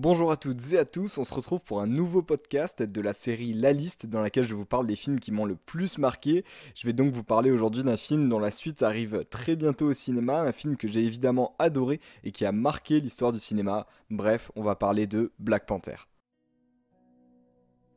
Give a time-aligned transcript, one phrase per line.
[0.00, 3.12] Bonjour à toutes et à tous, on se retrouve pour un nouveau podcast de la
[3.12, 6.44] série La Liste dans laquelle je vous parle des films qui m'ont le plus marqué.
[6.76, 9.94] Je vais donc vous parler aujourd'hui d'un film dont la suite arrive très bientôt au
[9.94, 13.88] cinéma, un film que j'ai évidemment adoré et qui a marqué l'histoire du cinéma.
[14.08, 15.96] Bref, on va parler de Black Panther.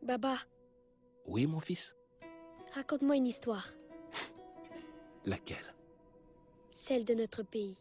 [0.02, 0.38] Baba,
[1.28, 1.96] Oui, mon fils
[2.74, 3.68] raconte-moi une histoire,
[5.28, 5.76] Laquelle?
[6.72, 7.78] Celle de notre pays.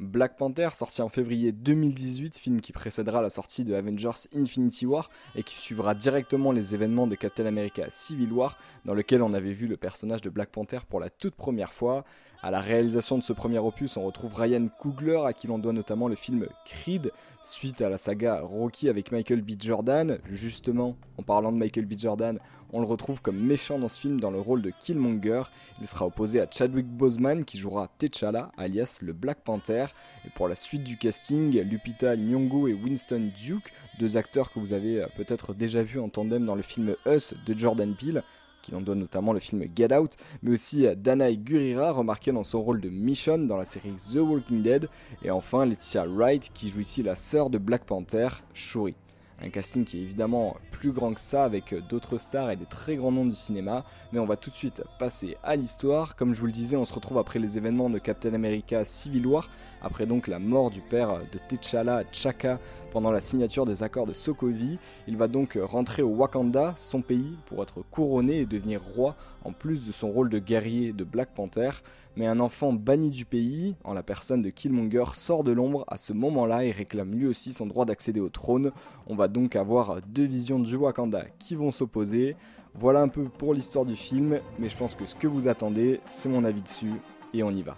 [0.00, 5.10] Black Panther, sorti en février 2018, film qui précédera la sortie de Avengers Infinity War
[5.34, 9.52] et qui suivra directement les événements de Captain America Civil War, dans lequel on avait
[9.52, 12.06] vu le personnage de Black Panther pour la toute première fois.
[12.42, 15.74] À la réalisation de ce premier opus, on retrouve Ryan Coogler, à qui l'on doit
[15.74, 17.12] notamment le film Creed,
[17.42, 19.50] suite à la saga Rocky avec Michael B.
[19.60, 20.18] Jordan.
[20.30, 21.98] Justement, en parlant de Michael B.
[21.98, 22.38] Jordan,
[22.72, 25.42] on le retrouve comme méchant dans ce film dans le rôle de Killmonger.
[25.80, 29.86] Il sera opposé à Chadwick Boseman qui jouera T'Challa, alias le Black Panther.
[30.24, 34.72] Et pour la suite du casting, Lupita Nyong'o et Winston Duke, deux acteurs que vous
[34.72, 38.22] avez euh, peut-être déjà vus en tandem dans le film Us de Jordan Peele,
[38.62, 42.62] qui en donne notamment le film Get Out, mais aussi Danae Gurira, remarquée dans son
[42.62, 44.88] rôle de Michonne dans la série The Walking Dead,
[45.22, 48.94] et enfin Laetitia Wright, qui joue ici la sœur de Black Panther, Shuri.
[49.42, 52.66] Un casting qui est évidemment plus grand que ça avec euh, d'autres stars et des
[52.66, 56.14] très grands noms du cinéma, mais on va tout de suite passer à l'histoire.
[56.14, 59.26] Comme je vous le disais, on se retrouve après les événements de Captain America Civil
[59.26, 59.48] War,
[59.82, 62.58] après donc la mort du père de T'Challa, Chaka,
[62.90, 64.78] pendant la signature des accords de Sokovie.
[65.06, 69.52] Il va donc rentrer au Wakanda, son pays, pour être couronné et devenir roi, en
[69.52, 71.70] plus de son rôle de guerrier de Black Panther.
[72.16, 75.96] Mais un enfant banni du pays, en la personne de Killmonger, sort de l'ombre à
[75.96, 78.72] ce moment-là et réclame lui aussi son droit d'accéder au trône.
[79.06, 82.36] On va donc avoir deux visions du Wakanda qui vont s'opposer.
[82.74, 86.00] Voilà un peu pour l'histoire du film, mais je pense que ce que vous attendez,
[86.08, 86.92] c'est mon avis dessus,
[87.32, 87.76] et on y va.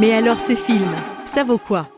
[0.00, 0.88] Mais alors ce film,
[1.24, 1.88] ça vaut quoi?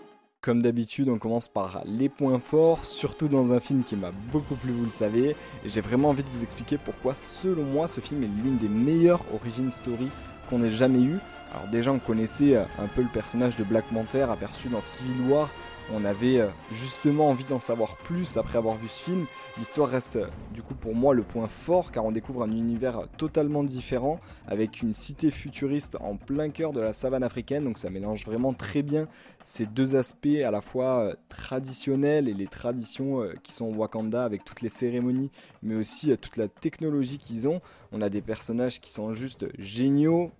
[0.41, 4.55] Comme d'habitude, on commence par les points forts, surtout dans un film qui m'a beaucoup
[4.55, 5.37] plu, vous le savez.
[5.67, 9.21] J'ai vraiment envie de vous expliquer pourquoi, selon moi, ce film est l'une des meilleures
[9.35, 10.09] origin story
[10.49, 11.19] qu'on ait jamais eu.
[11.53, 15.51] Alors déjà, on connaissait un peu le personnage de Black Panther aperçu dans Civil War.
[15.93, 19.27] On avait euh, justement envie d'en savoir plus après avoir vu ce film.
[19.59, 23.09] L'histoire reste euh, du coup pour moi le point fort car on découvre un univers
[23.17, 27.65] totalement différent avec une cité futuriste en plein cœur de la savane africaine.
[27.65, 29.09] Donc ça mélange vraiment très bien
[29.45, 33.75] ces deux aspects à la fois euh, traditionnels et les traditions euh, qui sont au
[33.75, 35.31] Wakanda avec toutes les cérémonies
[35.63, 37.61] mais aussi euh, toute la technologie qu'ils ont.
[37.93, 40.31] On a des personnages qui sont juste géniaux.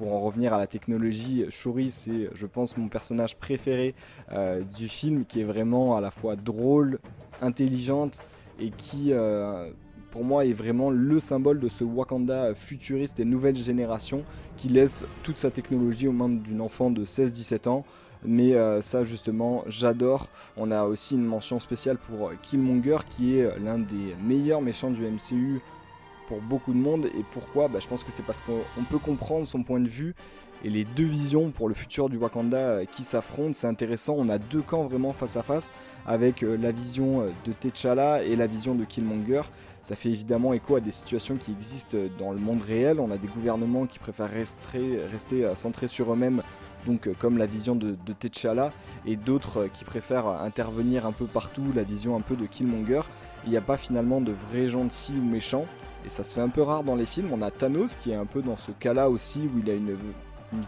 [0.00, 3.94] Pour en revenir à la technologie, Shuri, c'est, je pense, mon personnage préféré
[4.32, 7.00] euh, du film, qui est vraiment à la fois drôle,
[7.42, 8.24] intelligente
[8.58, 9.70] et qui, euh,
[10.10, 14.24] pour moi, est vraiment le symbole de ce Wakanda futuriste et nouvelle génération
[14.56, 17.84] qui laisse toute sa technologie aux mains d'une enfant de 16-17 ans.
[18.24, 20.28] Mais euh, ça, justement, j'adore.
[20.56, 25.02] On a aussi une mention spéciale pour Killmonger, qui est l'un des meilleurs méchants du
[25.02, 25.60] MCU
[26.30, 27.06] pour beaucoup de monde.
[27.06, 29.88] Et pourquoi bah, Je pense que c'est parce qu'on on peut comprendre son point de
[29.88, 30.14] vue
[30.64, 33.54] et les deux visions pour le futur du Wakanda euh, qui s'affrontent.
[33.54, 35.72] C'est intéressant, on a deux camps vraiment face à face
[36.06, 39.42] avec euh, la vision euh, de T'Challa et la vision de Killmonger.
[39.82, 43.00] Ça fait évidemment écho à des situations qui existent dans le monde réel.
[43.00, 46.42] On a des gouvernements qui préfèrent rester, rester centrés sur eux-mêmes,
[46.86, 48.72] donc comme la vision de, de T'Challa,
[49.06, 53.00] et d'autres qui préfèrent intervenir un peu partout, la vision un peu de Killmonger.
[53.46, 55.64] Il n'y a pas finalement de vrais gentils ou méchants,
[56.04, 57.28] et ça se fait un peu rare dans les films.
[57.32, 59.96] On a Thanos qui est un peu dans ce cas-là aussi, où il a une,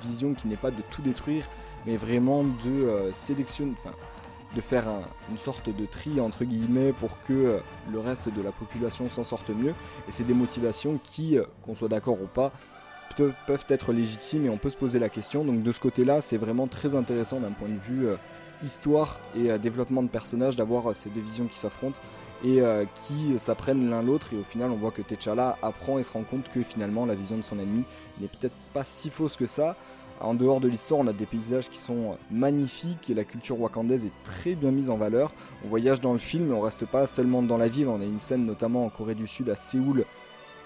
[0.03, 1.45] vision qui n'est pas de tout détruire,
[1.87, 3.95] mais vraiment de euh, sélectionner, enfin,
[4.55, 7.59] de faire un- une sorte de tri entre guillemets pour que euh,
[7.91, 9.75] le reste de la population s'en sorte mieux.
[10.07, 12.53] Et c'est des motivations qui, euh, qu'on soit d'accord ou pas,
[13.17, 15.45] pe- peuvent être légitimes et on peut se poser la question.
[15.45, 18.07] Donc de ce côté-là, c'est vraiment très intéressant d'un point de vue
[18.65, 22.01] histoire et euh, développement de personnages d'avoir euh, ces deux visions qui s'affrontent
[22.45, 26.03] et euh, qui s'apprennent l'un l'autre et au final on voit que T'Challa apprend et
[26.03, 27.85] se rend compte que finalement la vision de son ennemi
[28.21, 29.77] n'est peut-être pas si fausse que ça.
[30.21, 34.07] En dehors de l'histoire, on a des paysages qui sont magnifiques et la culture wakandaise
[34.07, 35.33] est très bien mise en valeur.
[35.65, 38.05] On voyage dans le film et on reste pas seulement dans la ville, on a
[38.05, 40.05] une scène notamment en Corée du Sud à Séoul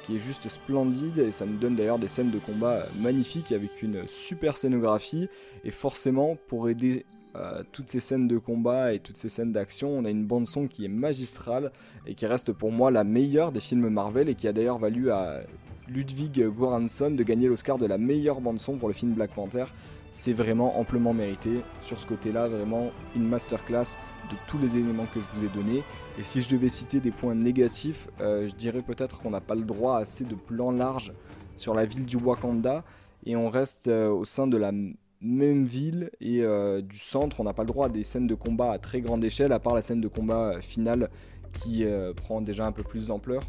[0.06, 3.82] qui est juste splendide et ça nous donne d'ailleurs des scènes de combat magnifiques avec
[3.82, 5.28] une super scénographie
[5.64, 7.04] et forcément pour aider
[7.36, 10.46] euh, toutes ces scènes de combat et toutes ces scènes d'action, on a une bande
[10.46, 11.70] son qui est magistrale
[12.06, 15.10] et qui reste pour moi la meilleure des films Marvel et qui a d'ailleurs valu
[15.10, 15.40] à
[15.88, 19.66] Ludwig Göransson de gagner l'Oscar de la meilleure bande son pour le film Black Panther.
[20.10, 21.60] C'est vraiment amplement mérité.
[21.82, 23.96] Sur ce côté-là, vraiment une masterclass
[24.30, 25.82] de tous les éléments que je vous ai donnés.
[26.18, 29.54] Et si je devais citer des points négatifs, euh, je dirais peut-être qu'on n'a pas
[29.54, 31.12] le droit à assez de plans larges
[31.56, 32.82] sur la ville du Wakanda
[33.24, 34.72] et on reste au sein de la
[35.20, 36.42] même ville et
[36.82, 37.40] du centre.
[37.40, 39.58] On n'a pas le droit à des scènes de combat à très grande échelle, à
[39.58, 41.10] part la scène de combat finale
[41.52, 41.84] qui
[42.16, 43.42] prend déjà un peu plus d'ampleur.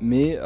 [0.00, 0.38] Mais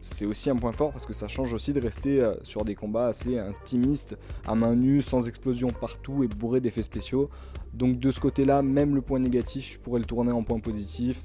[0.00, 2.74] c'est aussi un point fort parce que ça change aussi de rester euh, sur des
[2.74, 7.30] combats assez intimistes, à main nue, sans explosion partout et bourré d'effets spéciaux.
[7.74, 11.22] Donc de ce côté-là, même le point négatif, je pourrais le tourner en point positif.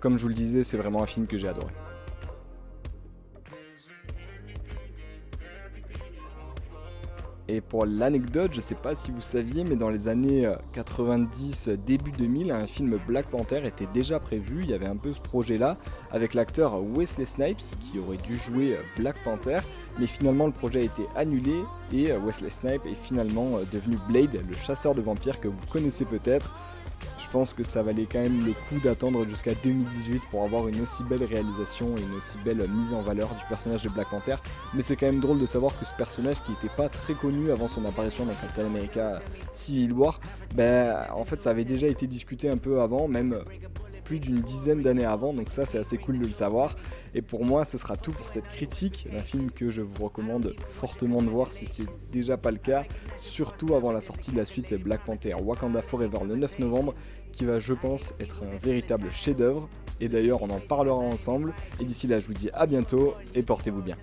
[0.00, 1.72] Comme je vous le disais, c'est vraiment un film que j'ai adoré.
[7.46, 11.76] Et pour l'anecdote, je sais pas si vous saviez, mais dans les années 90, euh,
[11.76, 14.62] début 2000, un film Black Panther était déjà prévu.
[14.62, 15.76] Il y avait un peu ce projet-là
[16.10, 19.58] avec l'acteur Wesley Snipes qui aurait dû jouer euh, Black Panther.
[19.98, 21.54] Mais finalement, le projet a été annulé
[21.92, 26.06] et euh, Wesley Snipes est finalement devenu Blade, le chasseur de vampires que vous connaissez
[26.06, 26.54] peut-être.
[27.34, 30.80] Je pense que ça valait quand même le coup d'attendre jusqu'à 2018 pour avoir une
[30.80, 34.36] aussi belle réalisation et une aussi belle mise en valeur du personnage de Black Panther.
[34.72, 37.50] Mais c'est quand même drôle de savoir que ce personnage qui n'était pas très connu
[37.50, 39.20] avant son apparition dans Captain America
[39.50, 40.20] Civil War,
[40.54, 43.42] ben, en fait ça avait déjà été discuté un peu avant, même
[44.04, 46.76] plus d'une dizaine d'années avant, donc ça c'est assez cool de le savoir.
[47.14, 50.54] Et pour moi, ce sera tout pour cette critique d'un film que je vous recommande
[50.70, 52.84] fortement de voir si c'est déjà pas le cas,
[53.16, 56.94] surtout avant la sortie de la suite Black Panther Wakanda Forever le 9 novembre,
[57.32, 59.68] qui va, je pense, être un véritable chef-d'œuvre.
[60.00, 61.52] Et d'ailleurs, on en parlera ensemble.
[61.80, 63.96] Et d'ici là, je vous dis à bientôt et portez-vous bien.